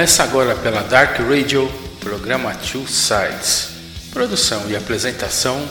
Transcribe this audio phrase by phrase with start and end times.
[0.00, 3.68] Começa agora pela Dark Radio, programa Two Sides.
[4.10, 5.62] Produção e apresentação: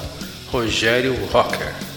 [0.51, 1.88] Rogério Rocker.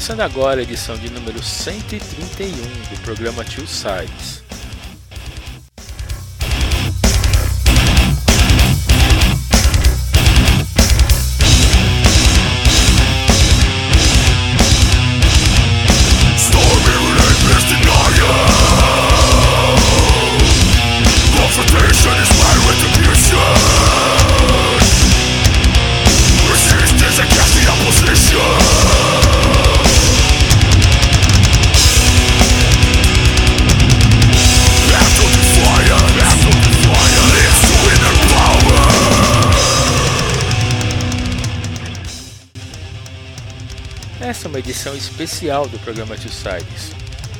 [0.00, 4.49] Começando agora a edição de número 131 do programa Two Sides.
[44.60, 46.92] Edição especial do programa Two Sides,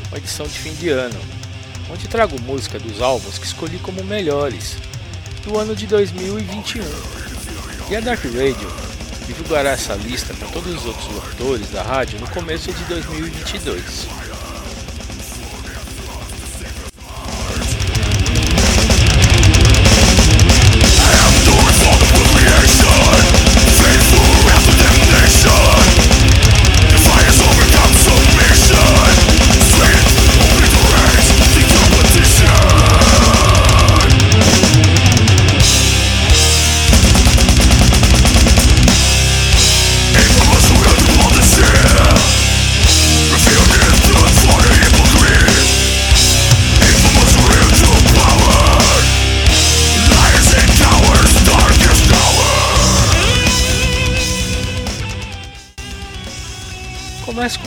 [0.08, 1.20] uma edição de fim de ano,
[1.92, 4.76] onde trago música dos álbuns que escolhi como melhores
[5.44, 6.82] do ano de 2021.
[7.90, 8.72] E a Dark Radio
[9.26, 14.29] divulgará essa lista com todos os outros locutores da rádio no começo de 2022.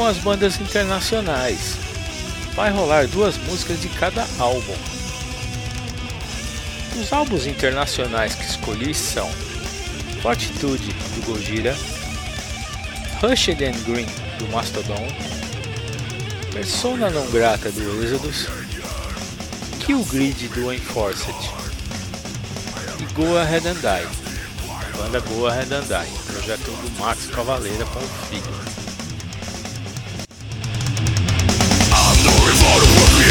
[0.03, 1.77] Com as bandas internacionais.
[2.55, 4.75] Vai rolar duas músicas de cada álbum.
[6.99, 9.31] Os álbuns internacionais que escolhi são
[10.21, 11.73] Fortitude do Gojira,
[13.21, 14.05] Rushed and Green
[14.39, 15.07] do Mastodon,
[16.51, 18.47] Persona não grata do Exodus,
[19.79, 21.33] Kill Grid do Enforced
[22.99, 27.99] e Go Ahead and Die, banda Go Ahead and Die, projeto do Max Cavaleira com
[27.99, 28.82] o filho.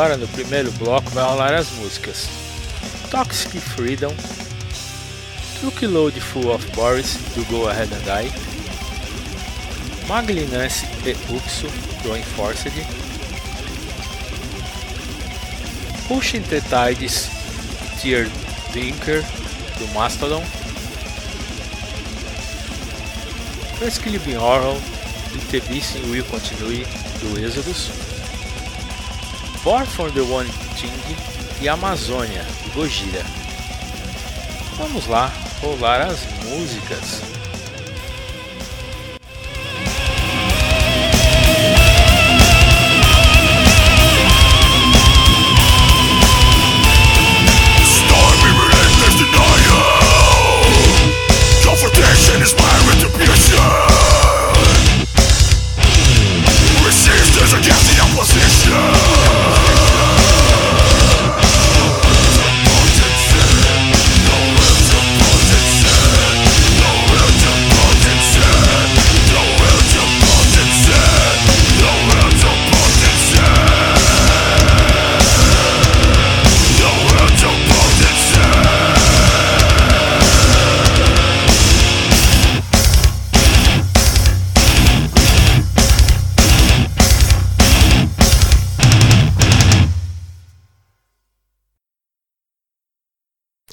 [0.00, 2.26] Agora, no primeiro bloco, vai rolar as músicas.
[3.10, 4.10] Toxic Freedom,
[5.60, 8.32] Truckload Full of Boris, do Go Ahead and Die,
[10.08, 11.68] Maglinance e Uxo,
[12.02, 12.72] do Enforced,
[16.08, 17.28] Pushing the Tides,
[18.00, 18.26] Tier
[18.72, 19.22] Dinker,
[19.78, 20.42] do Mastodon,
[23.78, 24.80] First Clipping Horror
[25.50, 26.86] The Beast Will Continue,
[27.20, 28.09] do Exodus,
[29.62, 30.90] Born for the One Thing
[31.60, 33.22] e Amazônia, Gojira.
[34.78, 35.30] Vamos lá
[35.60, 37.39] rolar as músicas.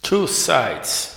[0.01, 1.16] Two sides.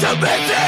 [0.00, 0.63] to be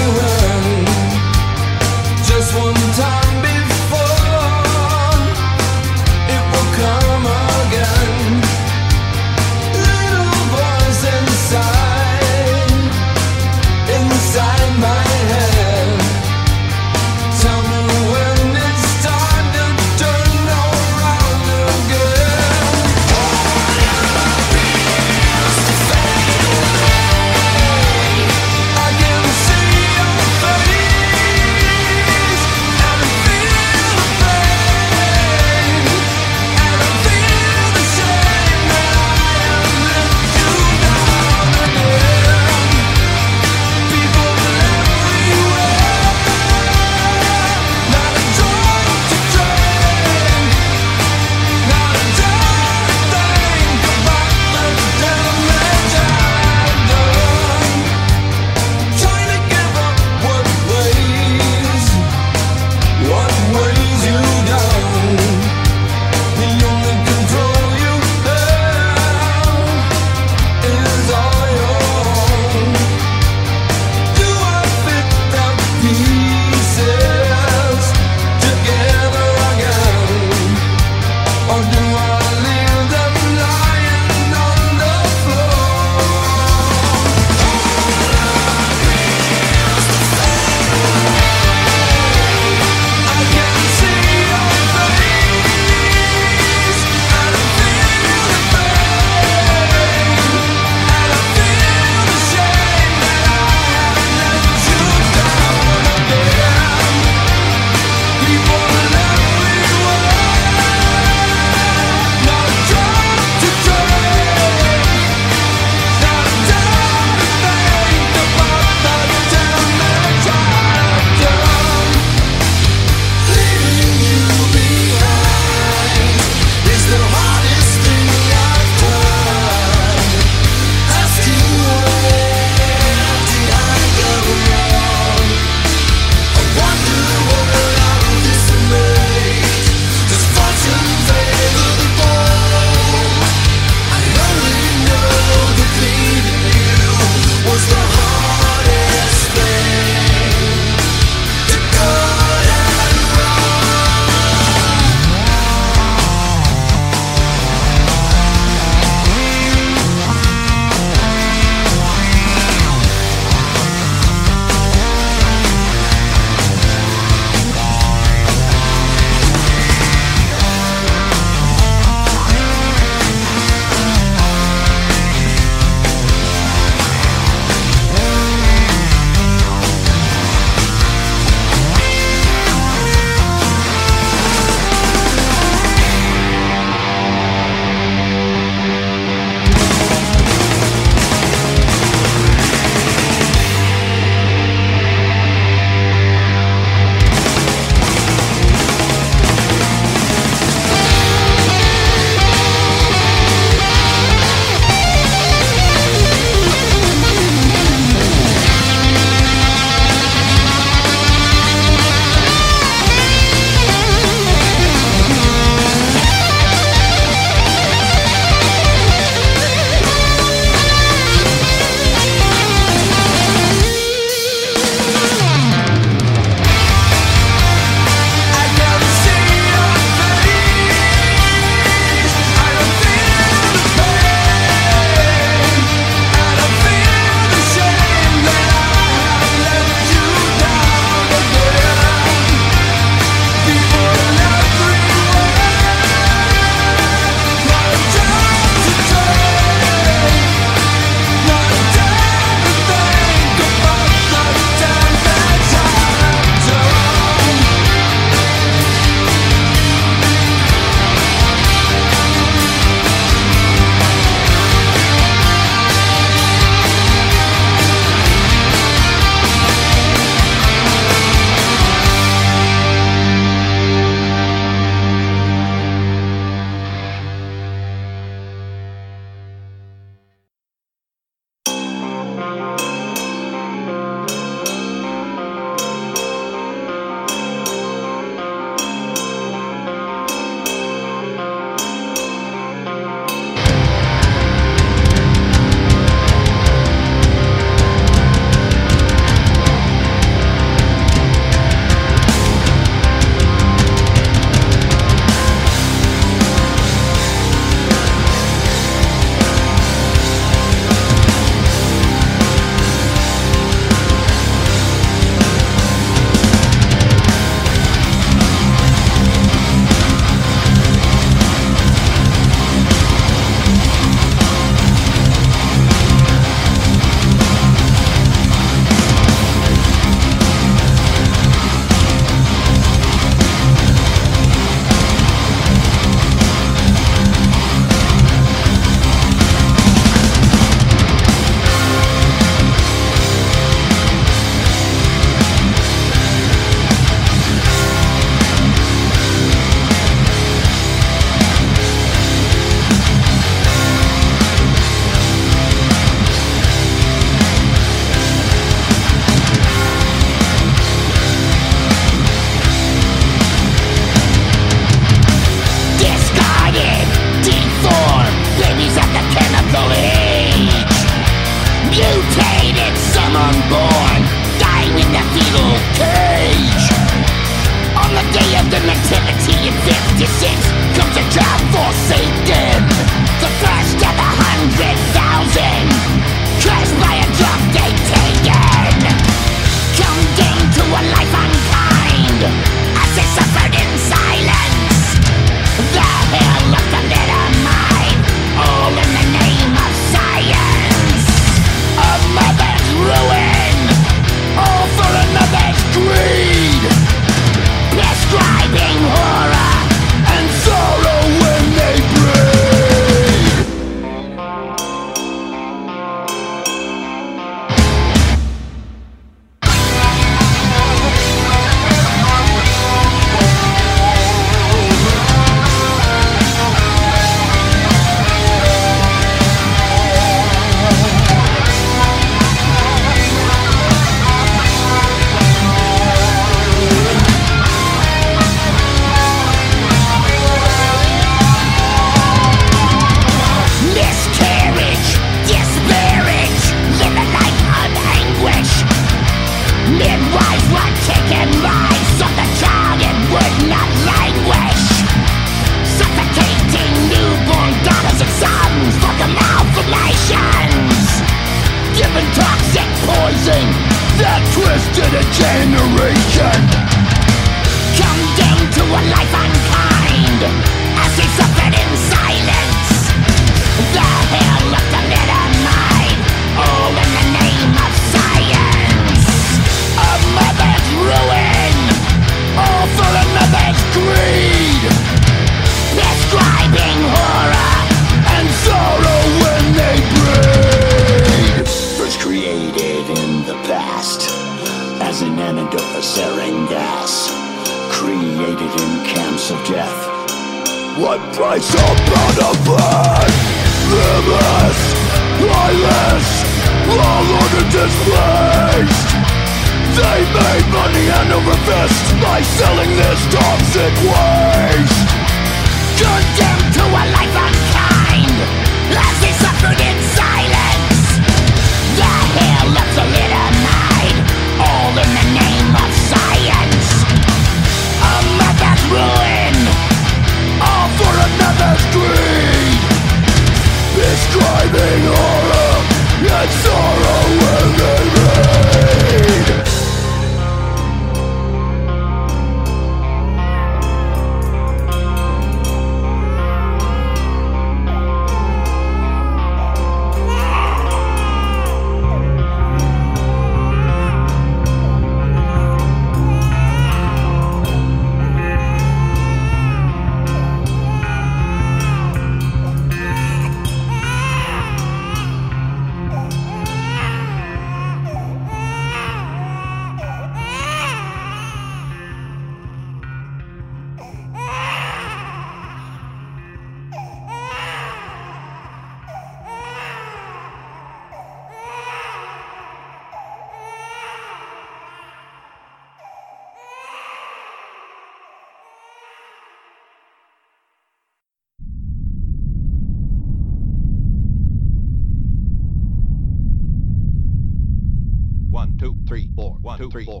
[599.56, 600.00] two, three, four.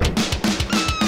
[0.00, 1.03] Programa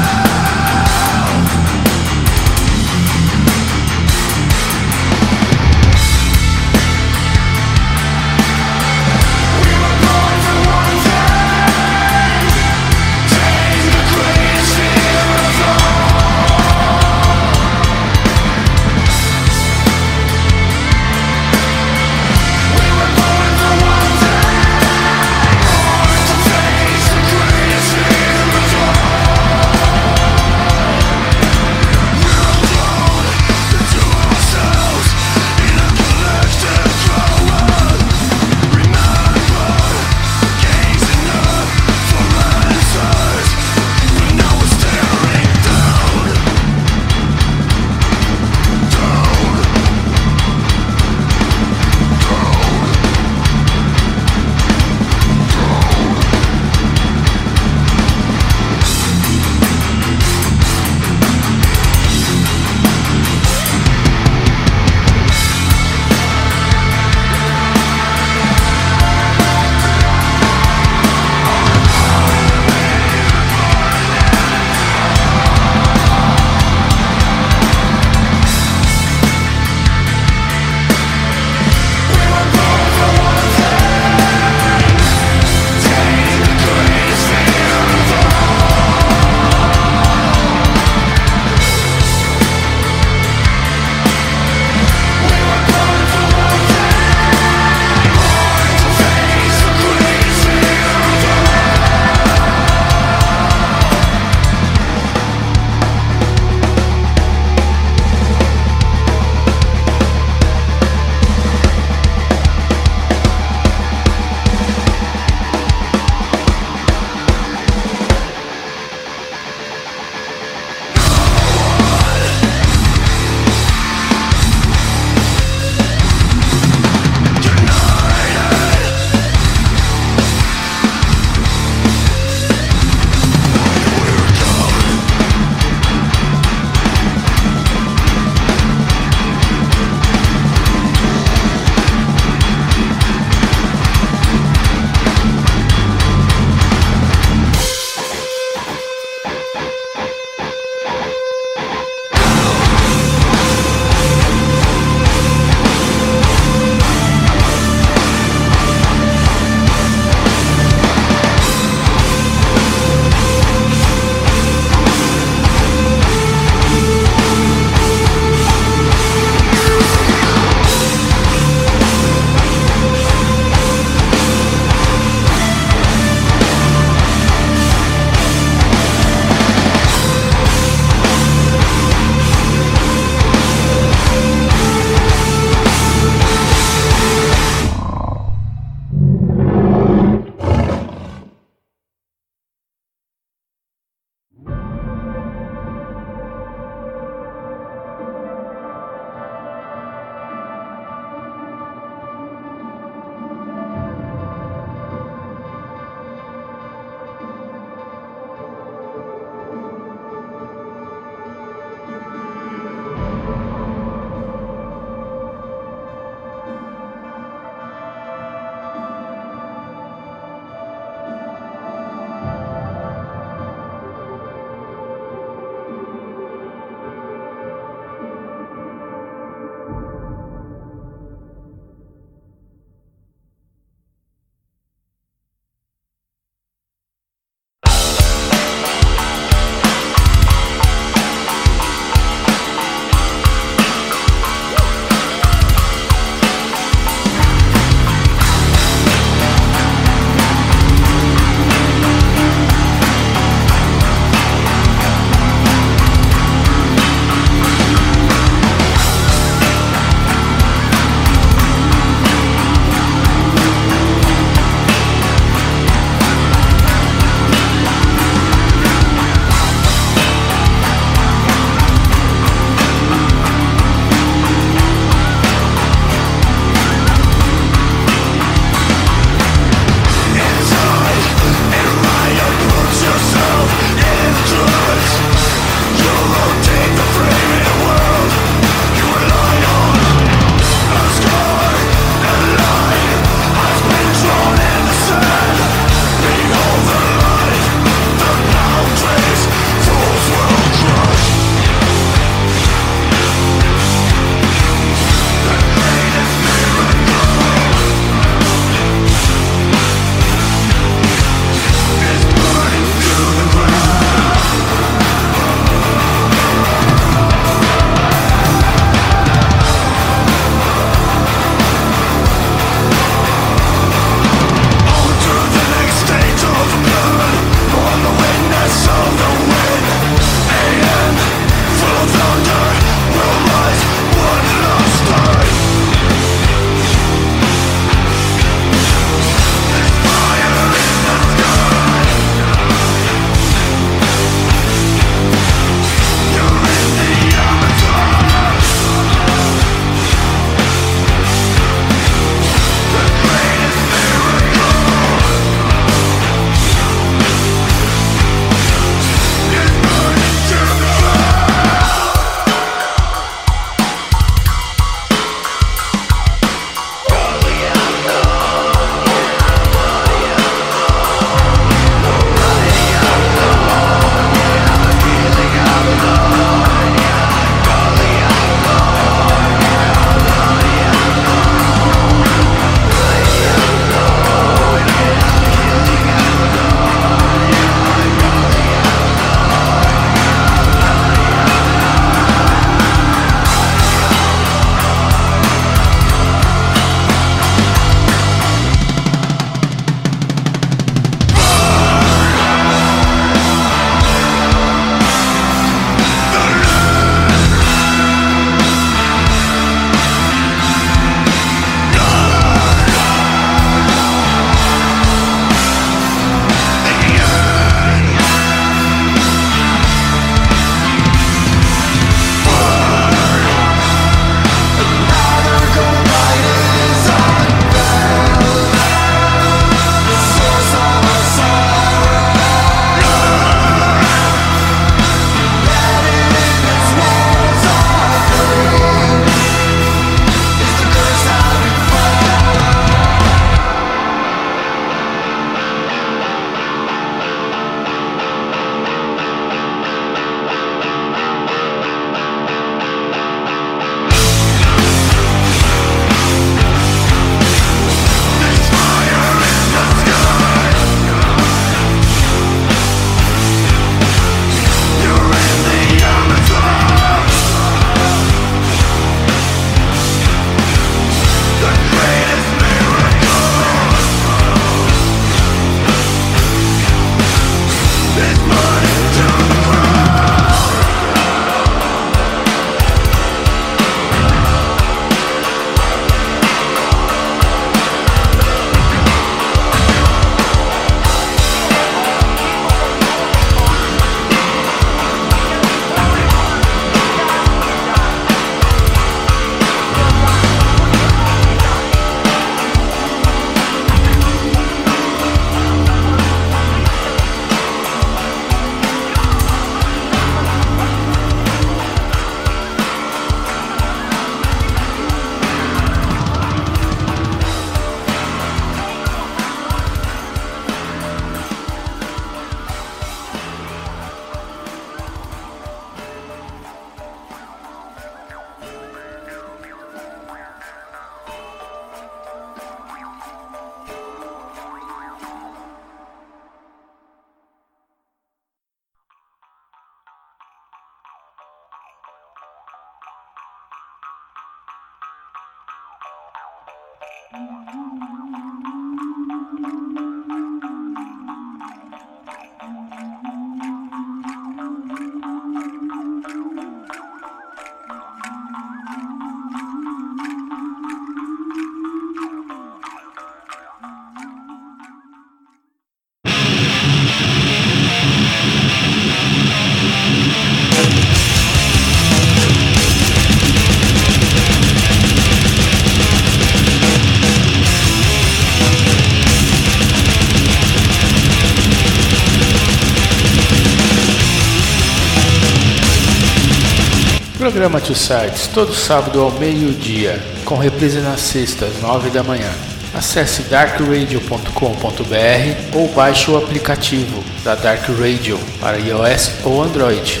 [587.60, 592.30] Two Sides, todo sábado ao meio-dia, com reprise nas sextas, nove da manhã.
[592.74, 600.00] Acesse darkradio.com.br ou baixe o aplicativo da Dark Radio para iOS ou Android.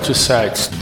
[0.00, 0.79] Programa Two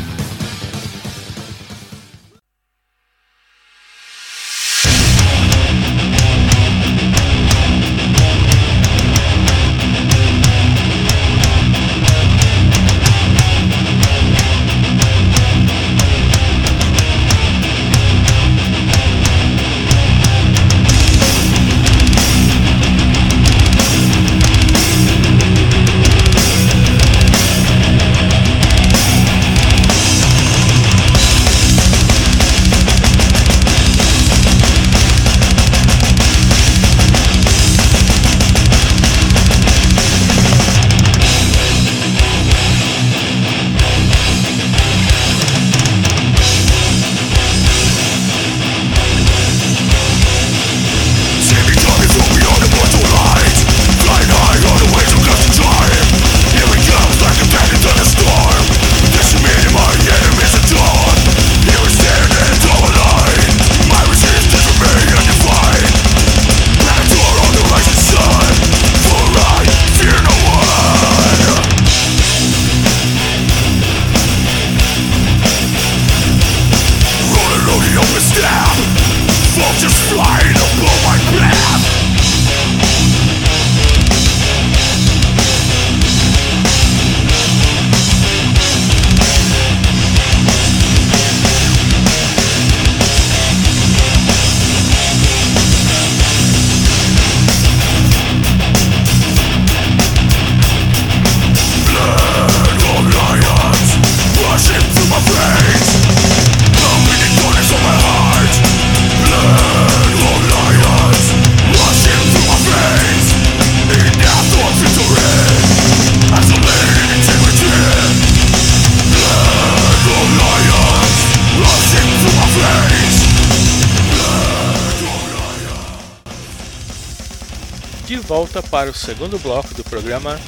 [128.09, 130.41] Sides volta para o segundo bloco do programa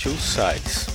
[0.00, 0.91] Two Sides.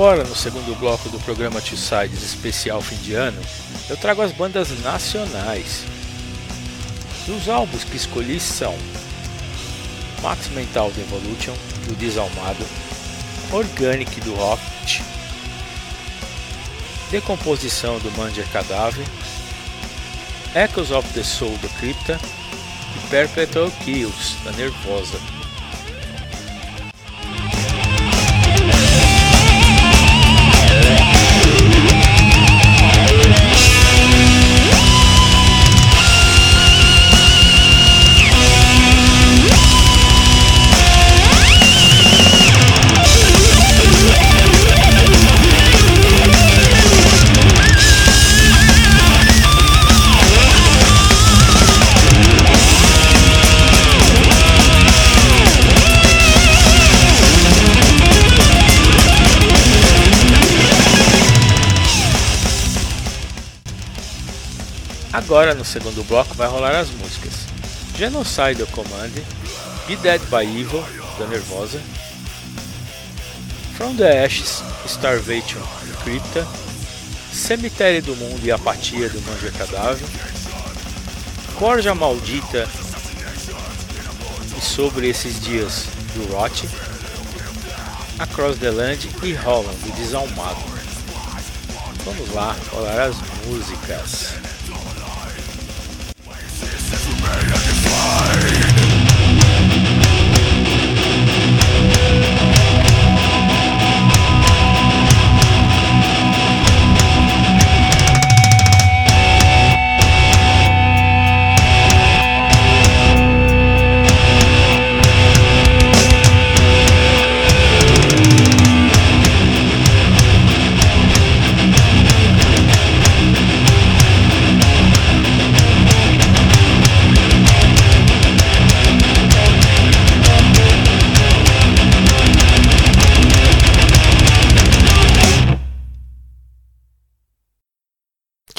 [0.00, 3.38] Agora, no segundo bloco do programa T-Sides especial fim de ano,
[3.86, 5.84] eu trago as bandas nacionais.
[7.28, 8.74] E os álbuns que escolhi são
[10.22, 11.52] Max Mental do Evolution,
[11.86, 12.64] do Desalmado,
[13.52, 15.02] Organic do Rocket,
[17.10, 19.04] Decomposição do Manger Cadáver,
[20.54, 22.18] Echoes of the Soul do Crypta
[22.96, 25.39] e Perpetual Kills da Nervosa.
[65.30, 67.46] Agora no segundo bloco vai rolar as músicas.
[67.96, 69.12] Genocide Command,
[69.86, 70.84] Be Dead by Evil,
[71.20, 71.80] da Nervosa,
[73.76, 75.60] From the Ashes, Starvation,
[76.02, 76.44] Crypta,
[77.32, 80.08] Cemitério do Mundo e Apatia do Manja Cadáver,
[81.54, 82.68] Corja Maldita
[84.58, 86.68] e Sobre Esses Dias do Rot,
[88.18, 90.60] Across the Land e Holland do Desalmado.
[92.04, 93.14] Vamos lá rolar as
[93.46, 94.39] músicas.
[97.22, 98.79] me and fly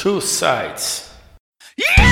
[0.01, 1.13] Two sides.
[1.77, 2.10] Eliminate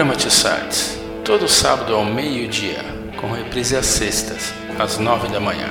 [0.00, 2.82] Programa Two Sides, todo sábado ao meio-dia,
[3.20, 5.68] com reprise às sextas, às nove da manhã.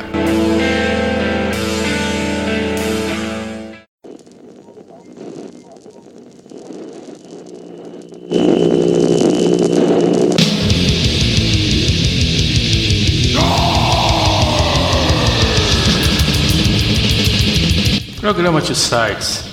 [18.22, 19.48] Programa Two Sides.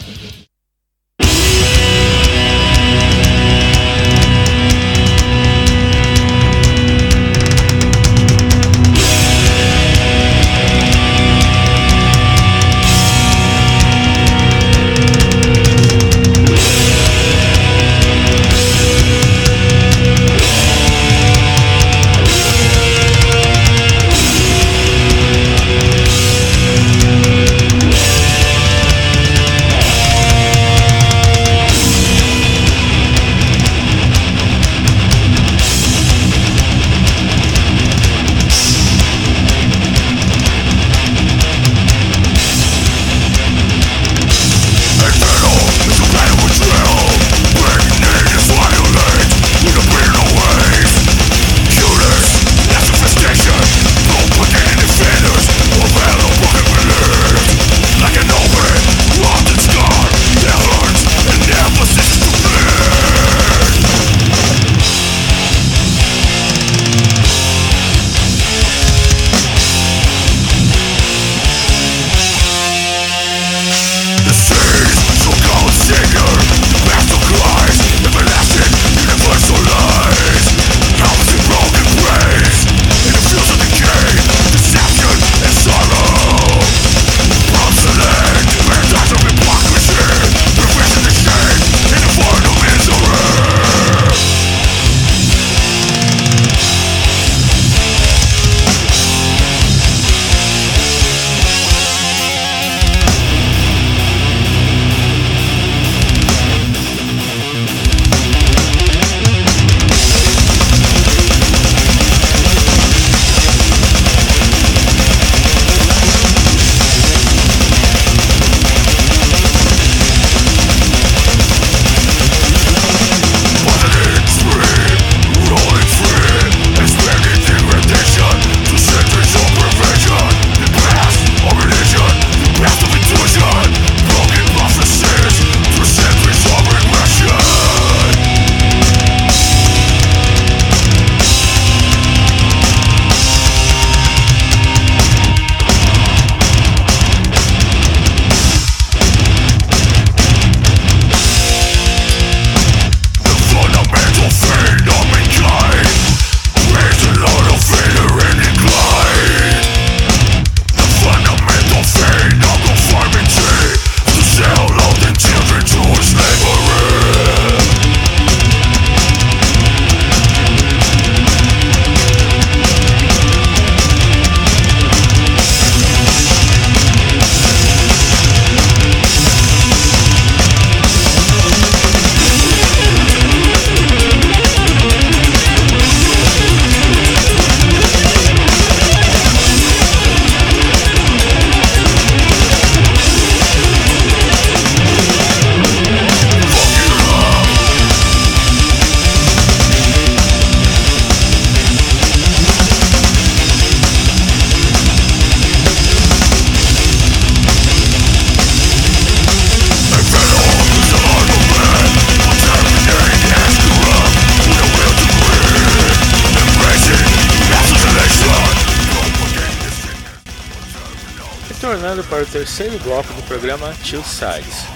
[222.16, 224.75] Para o terceiro bloco do programa Two Sides.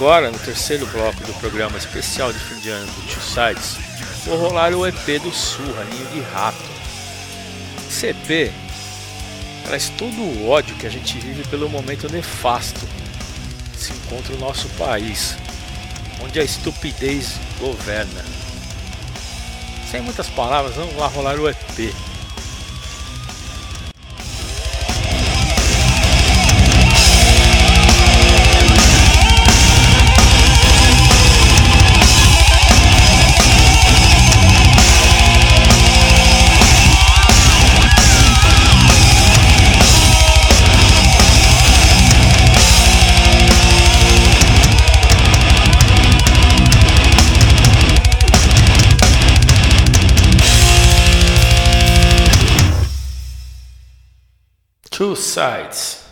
[0.00, 3.76] Agora, no terceiro bloco do programa especial de fim de ano do Two Sides,
[4.24, 6.56] vou rolar o EP do Surra, Ninho de Rato.
[7.90, 8.50] CP
[9.66, 12.80] traz todo o ódio que a gente vive pelo momento nefasto
[13.74, 15.36] que se encontra o nosso país,
[16.24, 18.24] onde a estupidez governa.
[19.90, 21.94] Sem muitas palavras, vamos lá rolar o EP.
[55.00, 56.04] Two sides.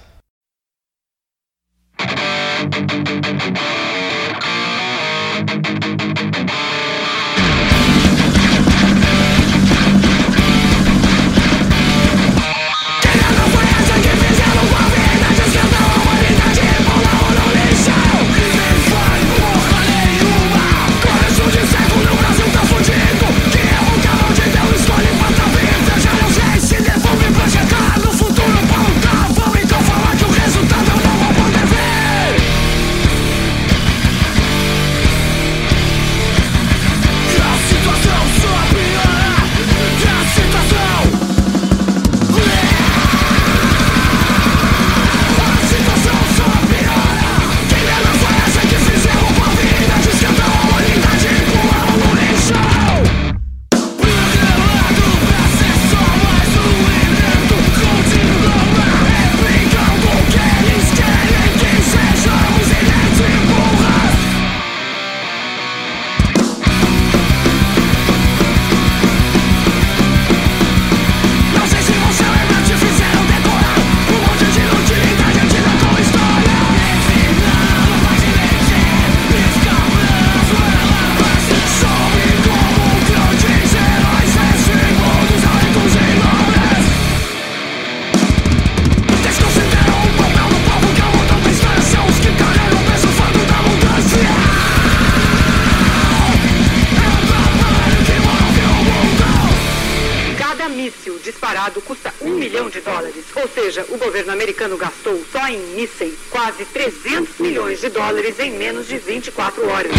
[101.28, 103.24] Disparado custa um milhão de dólares.
[103.36, 108.52] Ou seja, o governo americano gastou só em mísseis quase 300 milhões de dólares em
[108.52, 109.92] menos de 24 horas.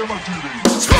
[0.00, 0.99] Look at my duty.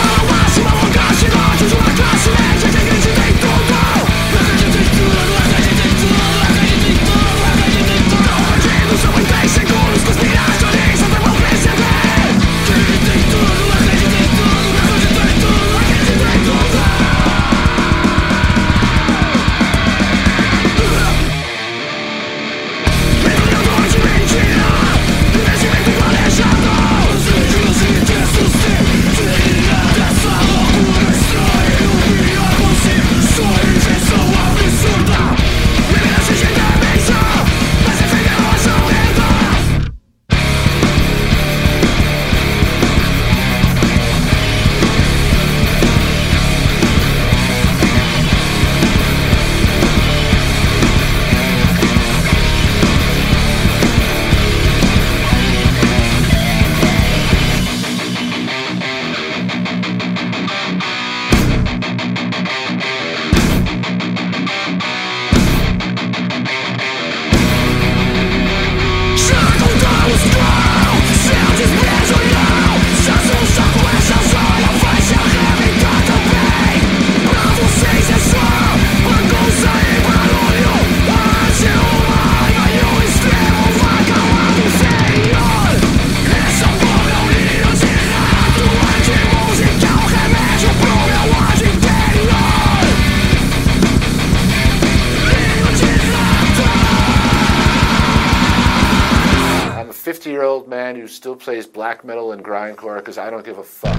[103.60, 103.89] A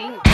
[0.00, 0.29] sem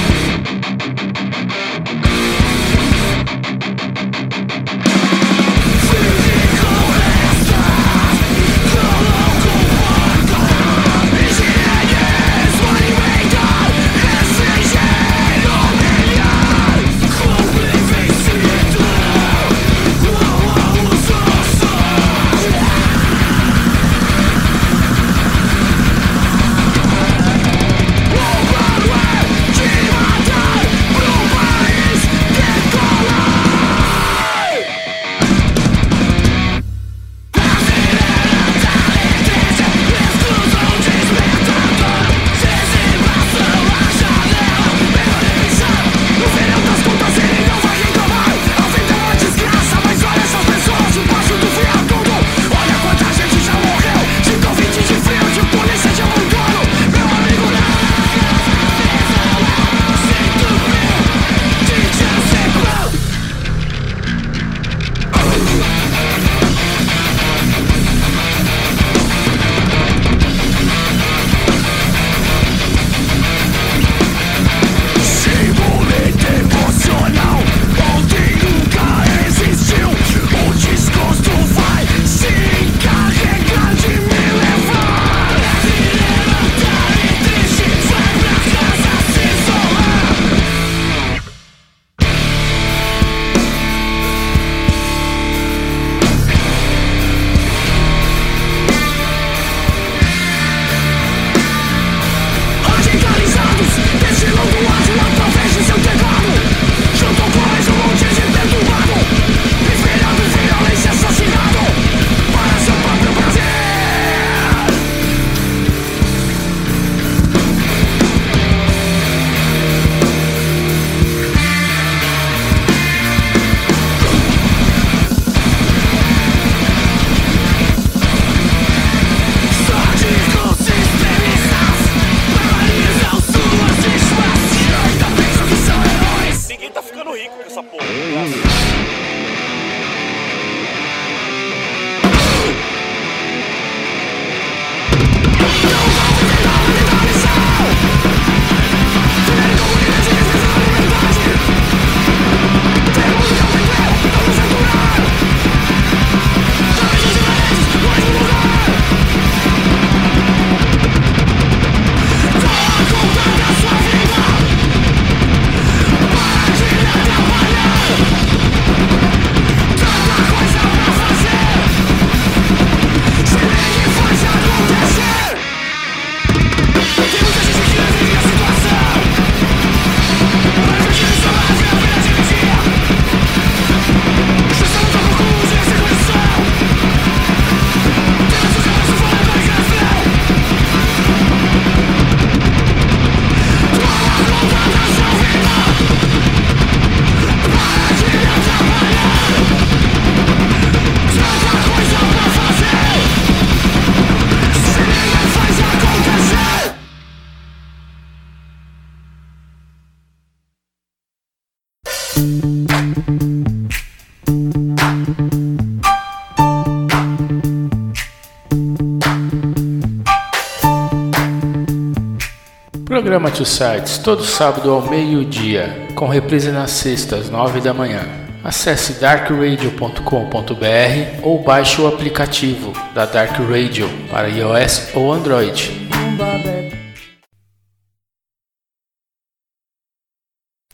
[223.26, 228.02] Programa Two Sites, todo sábado ao meio-dia, com reprise nas sextas, nove da manhã.
[228.44, 235.88] Acesse darkradio.com.br ou baixe o aplicativo da Dark Radio para iOS ou Android.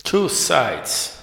[0.05, 1.22] Two Sides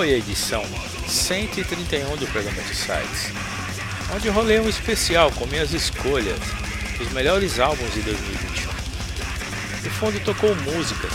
[0.00, 0.64] foi a edição
[1.06, 3.34] 131 do programa de sites,
[4.16, 6.38] onde rolei um especial com minhas escolhas
[6.96, 8.72] dos melhores álbuns de 2021.
[9.84, 11.12] No fundo tocou músicas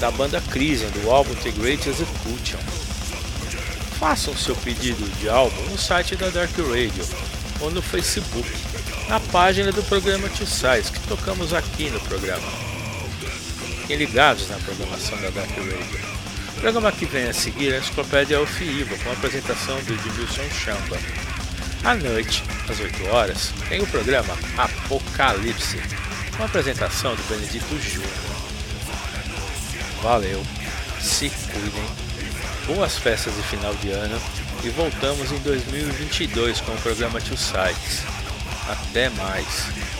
[0.00, 2.58] da banda Crisium do álbum The Great Execution.
[4.00, 7.06] Façam seu pedido de álbum no site da Dark Radio
[7.60, 8.50] ou no Facebook,
[9.08, 12.50] na página do programa Two Sides que tocamos aqui no programa.
[13.82, 16.11] Fiquem ligados na programação da Dark Radio.
[16.62, 20.48] O programa que vem a seguir é a Enciclopédia Alfiiva, com a apresentação do Edmilson
[20.50, 20.96] Chamba.
[21.82, 25.80] À noite, às 8 horas, tem o programa Apocalipse,
[26.36, 28.12] com a apresentação do Benedito Júnior.
[30.04, 30.40] Valeu,
[31.00, 31.84] se cuidem,
[32.64, 34.22] boas festas de final de ano
[34.62, 38.04] e voltamos em 2022 com o programa Two Sites.
[38.68, 39.91] Até mais!